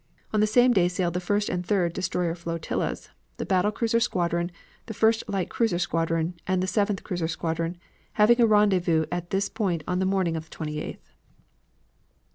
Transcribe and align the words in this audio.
On 0.33 0.39
that 0.39 0.47
same 0.47 0.73
day 0.73 0.87
sailed 0.87 1.13
the 1.13 1.19
first 1.19 1.47
and 1.47 1.63
third 1.63 1.93
destroyer 1.93 2.33
flotillas, 2.33 3.09
the 3.37 3.45
battle 3.45 3.71
cruiser 3.71 3.99
squadron, 3.99 4.49
first 4.91 5.23
light 5.29 5.47
cruiser 5.51 5.77
squadron, 5.77 6.33
and 6.47 6.63
the 6.63 6.65
seventh 6.65 7.03
cruiser 7.03 7.27
squadron, 7.27 7.77
having 8.13 8.41
a 8.41 8.47
rendezvous 8.47 9.05
at 9.11 9.29
this 9.29 9.47
point 9.47 9.83
on 9.87 9.99
the 9.99 10.07
morning 10.09 10.35
of 10.35 10.49
the 10.49 10.57
28th. 10.57 11.13